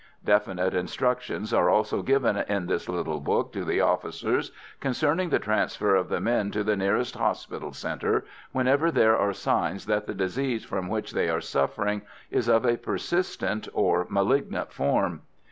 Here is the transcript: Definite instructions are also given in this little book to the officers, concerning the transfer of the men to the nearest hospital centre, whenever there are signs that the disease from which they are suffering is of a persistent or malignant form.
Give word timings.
Definite 0.25 0.73
instructions 0.73 1.53
are 1.53 1.69
also 1.69 2.01
given 2.01 2.35
in 2.35 2.65
this 2.65 2.89
little 2.89 3.19
book 3.19 3.53
to 3.53 3.63
the 3.63 3.81
officers, 3.81 4.51
concerning 4.79 5.29
the 5.29 5.37
transfer 5.37 5.93
of 5.93 6.09
the 6.09 6.19
men 6.19 6.49
to 6.53 6.63
the 6.63 6.75
nearest 6.75 7.13
hospital 7.15 7.71
centre, 7.71 8.25
whenever 8.51 8.89
there 8.89 9.15
are 9.15 9.31
signs 9.31 9.85
that 9.85 10.07
the 10.07 10.15
disease 10.15 10.65
from 10.65 10.87
which 10.87 11.11
they 11.11 11.29
are 11.29 11.39
suffering 11.39 12.01
is 12.31 12.47
of 12.47 12.65
a 12.65 12.77
persistent 12.77 13.67
or 13.75 14.07
malignant 14.09 14.73
form. 14.73 15.21